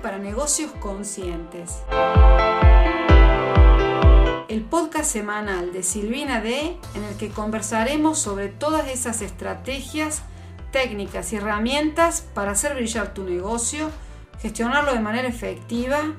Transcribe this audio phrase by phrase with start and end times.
[0.00, 1.78] para negocios conscientes.
[4.48, 10.22] El podcast semanal de Silvina D en el que conversaremos sobre todas esas estrategias,
[10.70, 13.90] técnicas y herramientas para hacer brillar tu negocio,
[14.40, 16.14] gestionarlo de manera efectiva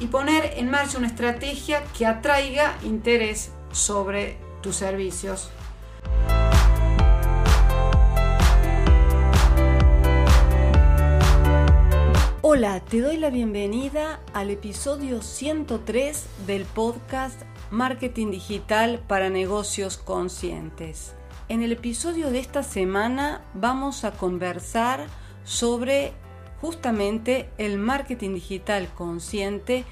[0.00, 5.50] y poner en marcha una estrategia que atraiga interés sobre tus servicios.
[12.54, 21.14] Hola, te doy la bienvenida al episodio 103 del podcast Marketing Digital para Negocios Conscientes.
[21.48, 25.06] En el episodio de esta semana vamos a conversar
[25.44, 26.12] sobre
[26.60, 29.86] justamente el marketing digital consciente,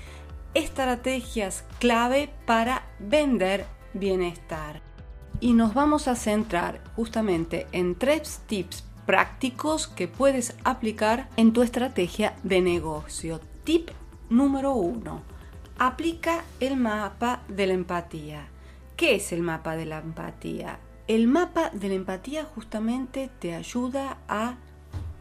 [0.53, 4.83] estrategias clave para vender bienestar.
[5.41, 11.63] Y nos vamos a centrar justamente en tres tips prácticos que puedes aplicar en tu
[11.63, 13.41] estrategia de negocio.
[13.65, 13.91] Tip
[14.29, 15.23] número uno.
[15.81, 18.47] Aplica el mapa de la empatía.
[18.97, 20.79] ¿Qué es el mapa de la empatía?
[21.09, 24.59] El mapa de la empatía justamente te ayuda a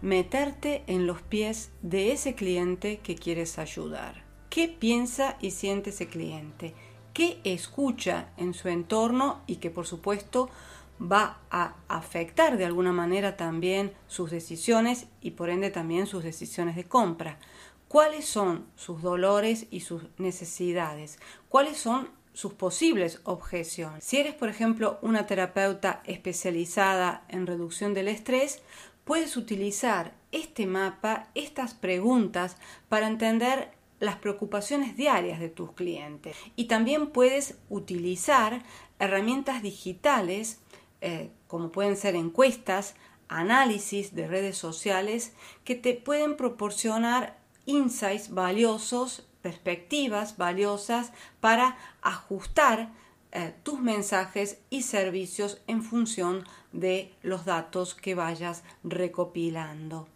[0.03, 4.23] meterte en los pies de ese cliente que quieres ayudar.
[4.51, 6.75] ¿Qué piensa y siente ese cliente?
[7.11, 10.51] ¿Qué escucha en su entorno y que por supuesto
[10.99, 16.75] va a afectar de alguna manera también sus decisiones y por ende también sus decisiones
[16.75, 17.39] de compra.
[17.87, 21.19] ¿Cuáles son sus dolores y sus necesidades?
[21.47, 24.03] ¿Cuáles son sus posibles objeciones?
[24.03, 28.61] Si eres, por ejemplo, una terapeuta especializada en reducción del estrés,
[29.05, 32.57] puedes utilizar este mapa, estas preguntas,
[32.89, 36.37] para entender las preocupaciones diarias de tus clientes.
[36.55, 38.63] Y también puedes utilizar
[38.99, 40.59] herramientas digitales
[41.01, 42.95] eh, como pueden ser encuestas,
[43.27, 45.33] análisis de redes sociales
[45.63, 52.91] que te pueden proporcionar insights valiosos, perspectivas valiosas para ajustar
[53.31, 60.07] eh, tus mensajes y servicios en función de los datos que vayas recopilando.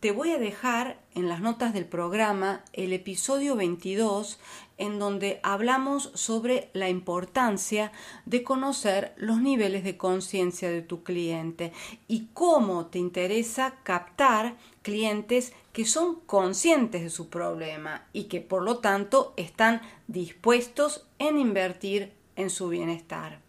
[0.00, 4.38] Te voy a dejar en las notas del programa el episodio 22
[4.76, 7.90] en donde hablamos sobre la importancia
[8.24, 11.72] de conocer los niveles de conciencia de tu cliente
[12.06, 18.62] y cómo te interesa captar clientes que son conscientes de su problema y que por
[18.62, 23.40] lo tanto están dispuestos en invertir en su bienestar.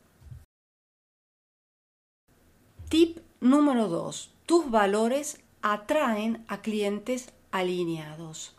[2.89, 4.31] Tip número 2.
[4.47, 8.55] Tus valores atraen a clientes alineados.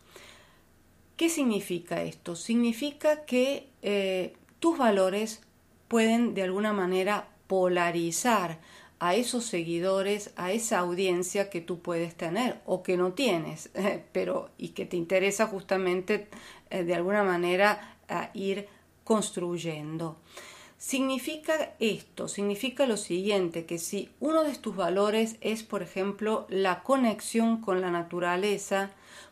[1.17, 2.35] ¿Qué significa esto?
[2.37, 5.43] Significa que eh, tus valores
[5.89, 8.59] pueden de alguna manera polarizar
[9.01, 13.71] a esos seguidores, a esa audiencia que tú puedes tener o que no tienes,
[14.13, 16.29] pero y que te interesa justamente
[16.71, 17.97] eh, de alguna manera
[18.35, 18.67] ir
[19.05, 20.17] construyendo.
[20.81, 26.83] Significa esto, significa lo siguiente, que si uno de tus valores es, por ejemplo, la
[26.83, 28.89] conexión con la naturaleza,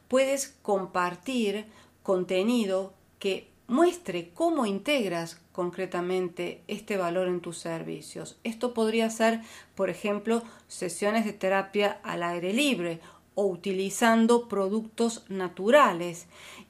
[0.09, 1.65] puedes compartir
[2.03, 8.37] contenido que muestre cómo integras concretamente este valor en tus servicios.
[8.45, 9.41] Esto podría ser,
[9.75, 13.01] por ejemplo, sesiones de terapia al aire libre
[13.39, 16.27] o utilizando productos naturales.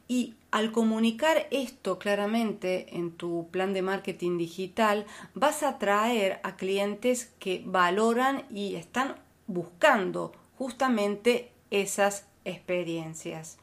[0.06, 6.56] Y al comunicar esto claramente en tu plan de marketing digital, vas a atraer a
[6.56, 9.15] clientes que valoran y están
[9.47, 13.56] buscando justamente esas experiencias.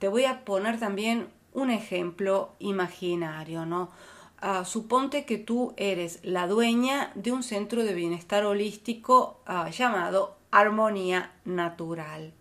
[0.00, 3.92] Te voy a poner también un ejemplo imaginario, ¿no?
[4.40, 10.41] Ah, suponte que tú eres la dueña de un centro de bienestar holístico ah, llamado
[10.52, 12.32] armonía natural.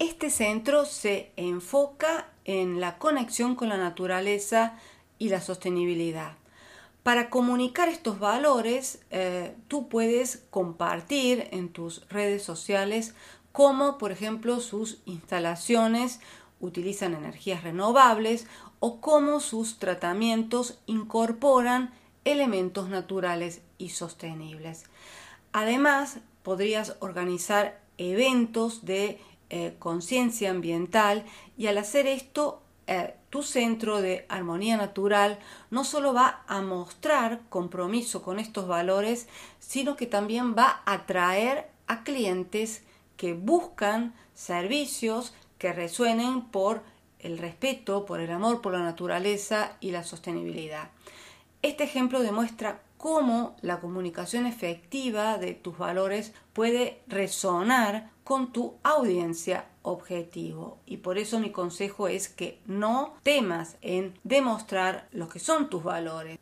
[0.00, 4.76] Este centro se enfoca en la conexión con la naturaleza
[5.18, 6.32] y la sostenibilidad.
[7.04, 13.14] Para comunicar estos valores, eh, tú puedes compartir en tus redes sociales
[13.52, 16.20] cómo, por ejemplo, sus instalaciones
[16.58, 18.46] utilizan energías renovables
[18.80, 21.92] o cómo sus tratamientos incorporan
[22.24, 24.84] elementos naturales y sostenibles.
[25.52, 29.18] Además, podrías organizar eventos de
[29.50, 31.24] eh, conciencia ambiental
[31.56, 35.38] y al hacer esto eh, tu centro de armonía natural
[35.70, 39.28] no solo va a mostrar compromiso con estos valores,
[39.60, 42.82] sino que también va a atraer a clientes
[43.16, 46.82] que buscan servicios que resuenen por
[47.20, 50.90] el respeto, por el amor por la naturaleza y la sostenibilidad.
[51.62, 59.66] Este ejemplo demuestra cómo la comunicación efectiva de tus valores puede resonar con tu audiencia
[59.82, 60.78] objetivo.
[60.86, 65.82] Y por eso mi consejo es que no temas en demostrar lo que son tus
[65.82, 66.38] valores.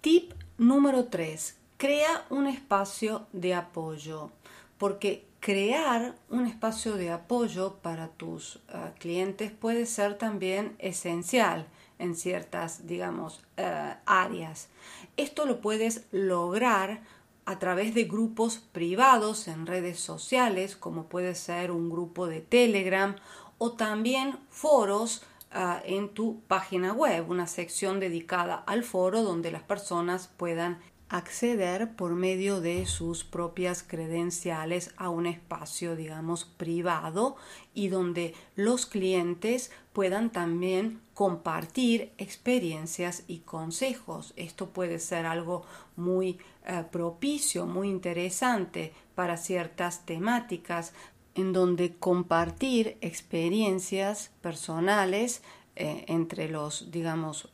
[0.00, 1.56] Tip número 3.
[1.76, 4.30] Crea un espacio de apoyo.
[4.78, 11.66] Porque crear un espacio de apoyo para tus uh, clientes puede ser también esencial
[11.98, 14.68] en ciertas, digamos, uh, áreas.
[15.16, 17.00] Esto lo puedes lograr
[17.46, 23.16] a través de grupos privados en redes sociales, como puede ser un grupo de Telegram
[23.58, 25.22] o también foros
[25.54, 30.78] uh, en tu página web, una sección dedicada al foro donde las personas puedan
[31.08, 37.36] acceder por medio de sus propias credenciales a un espacio, digamos, privado
[37.74, 44.34] y donde los clientes puedan también compartir experiencias y consejos.
[44.36, 45.64] Esto puede ser algo
[45.96, 50.92] muy eh, propicio, muy interesante para ciertas temáticas
[51.34, 55.42] en donde compartir experiencias personales
[55.74, 57.48] eh, entre los, digamos,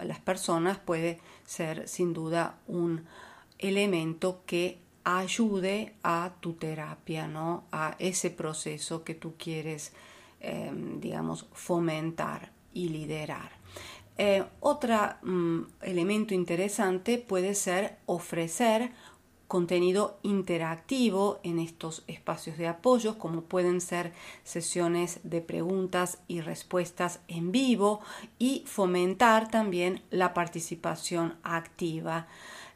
[0.00, 3.04] las personas puede ser sin duda un
[3.58, 7.64] elemento que ayude a tu terapia, ¿no?
[7.72, 9.92] A ese proceso que tú quieres,
[10.38, 13.50] em, digamos, fomentar y liderar.
[14.16, 18.90] Eh, otro mm, elemento interesante puede ser ofrecer
[19.48, 24.12] contenido interactivo en estos espacios de apoyo, como pueden ser
[24.44, 28.00] sesiones de preguntas y respuestas en vivo
[28.38, 32.28] y fomentar también la participación activa.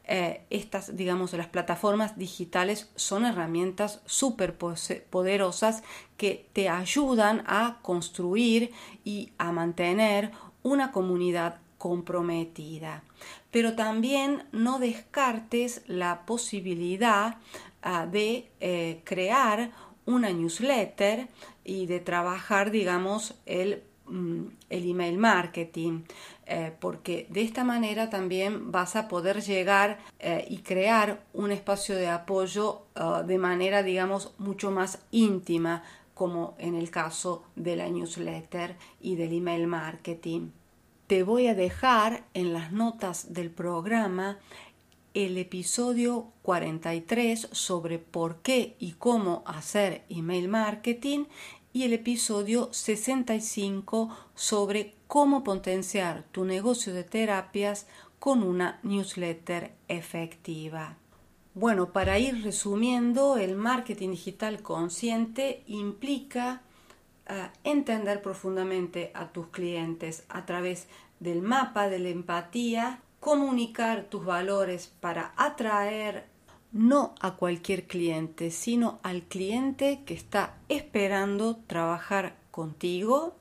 [0.05, 5.83] Eh, estas, digamos, las plataformas digitales son herramientas súper poderosas
[6.17, 8.73] que te ayudan a construir
[9.05, 10.33] y a mantener
[10.63, 13.05] una comunidad comprometida.
[13.51, 17.39] Pero también no descartes la posibilidad
[17.83, 19.71] ah, de eh, crear
[20.07, 21.29] una newsletter
[21.65, 26.03] y de trabajar, digamos, el, mm, el email marketing,
[26.47, 31.95] eh, porque de esta manera también vas a poder llegar eh, y crear un espacio
[31.97, 35.83] de apoyo ah, de manera, digamos, mucho más íntima,
[36.15, 40.51] como en el caso de la newsletter y del email marketing.
[41.07, 44.39] Te voy a dejar en las notas del programa
[45.15, 51.25] el episodio 43 sobre por qué y cómo hacer email marketing
[51.73, 57.87] y el episodio 65 sobre cómo potenciar tu negocio de terapias
[58.19, 60.97] con una newsletter efectiva.
[61.53, 66.63] Bueno, para ir resumiendo, el marketing digital consciente implica
[67.63, 70.89] entender profundamente a tus clientes a través
[71.21, 76.25] del mapa de la empatía, comunicar tus valores para atraer
[76.73, 83.37] no a cualquier cliente, sino al cliente que está esperando trabajar contigo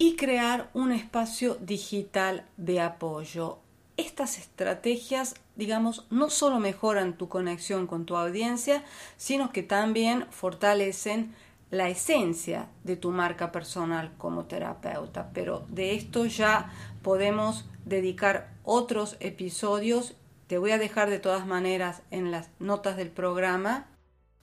[0.00, 3.58] y crear un espacio digital de apoyo.
[3.98, 8.82] Estas estrategias, digamos, no solo mejoran tu conexión con tu audiencia,
[9.18, 11.34] sino que también fortalecen
[11.70, 16.72] la esencia de tu marca personal como terapeuta, pero de esto ya
[17.02, 20.14] podemos dedicar otros episodios.
[20.46, 23.89] Te voy a dejar de todas maneras en las notas del programa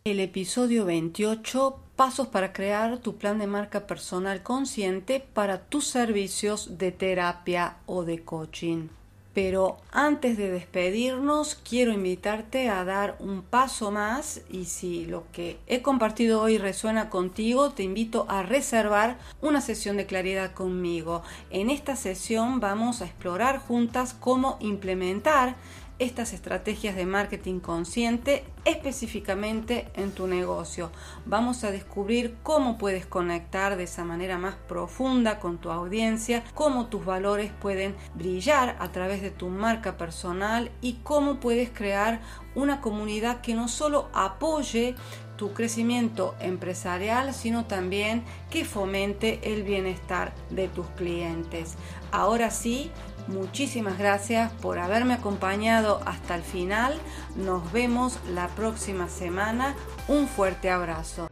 [0.07, 6.77] el episodio 28, pasos para crear tu plan de marca personal consciente para tus servicios
[6.77, 8.87] de terapia o de coaching.
[9.33, 15.59] Pero antes de despedirnos, quiero invitarte a dar un paso más y si lo que
[15.67, 21.21] he compartido hoy resuena contigo, te invito a reservar una sesión de claridad conmigo.
[21.49, 25.55] En esta sesión vamos a explorar juntas cómo implementar
[25.99, 30.91] estas estrategias de marketing consciente específicamente en tu negocio.
[31.25, 36.87] Vamos a descubrir cómo puedes conectar de esa manera más profunda con tu audiencia, cómo
[36.87, 42.21] tus valores pueden brillar a través de tu marca personal y cómo puedes crear
[42.55, 44.95] una comunidad que no solo apoye
[45.37, 51.75] tu crecimiento empresarial, sino también que fomente el bienestar de tus clientes.
[52.11, 52.91] Ahora sí,
[53.27, 56.97] Muchísimas gracias por haberme acompañado hasta el final.
[57.35, 59.75] Nos vemos la próxima semana.
[60.07, 61.27] Un fuerte abrazo.